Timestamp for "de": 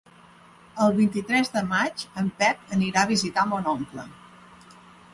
1.59-1.63